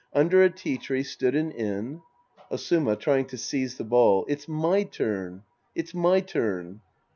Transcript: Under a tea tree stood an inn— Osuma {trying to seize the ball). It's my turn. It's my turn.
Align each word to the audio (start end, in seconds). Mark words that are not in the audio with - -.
Under 0.15 0.41
a 0.41 0.49
tea 0.49 0.79
tree 0.79 1.03
stood 1.03 1.35
an 1.35 1.51
inn— 1.51 2.01
Osuma 2.51 2.95
{trying 2.95 3.25
to 3.25 3.37
seize 3.37 3.77
the 3.77 3.83
ball). 3.83 4.25
It's 4.27 4.47
my 4.47 4.81
turn. 4.81 5.43
It's 5.75 5.93
my 5.93 6.21
turn. 6.21 6.81